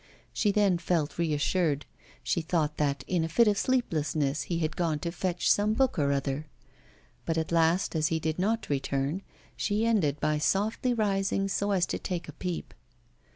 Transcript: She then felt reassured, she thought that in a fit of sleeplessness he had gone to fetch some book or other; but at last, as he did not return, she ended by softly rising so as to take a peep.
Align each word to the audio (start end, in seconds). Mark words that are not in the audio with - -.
She 0.33 0.51
then 0.51 0.79
felt 0.79 1.19
reassured, 1.19 1.85
she 2.23 2.41
thought 2.41 2.77
that 2.77 3.03
in 3.05 3.23
a 3.23 3.29
fit 3.29 3.47
of 3.47 3.55
sleeplessness 3.55 4.41
he 4.41 4.57
had 4.57 4.75
gone 4.75 4.97
to 4.97 5.11
fetch 5.11 5.47
some 5.51 5.75
book 5.75 5.99
or 5.99 6.11
other; 6.11 6.47
but 7.23 7.37
at 7.37 7.51
last, 7.51 7.95
as 7.95 8.07
he 8.07 8.19
did 8.19 8.39
not 8.39 8.67
return, 8.67 9.21
she 9.55 9.85
ended 9.85 10.19
by 10.19 10.39
softly 10.39 10.91
rising 10.95 11.47
so 11.47 11.69
as 11.69 11.85
to 11.85 11.99
take 11.99 12.27
a 12.27 12.33
peep. 12.33 12.73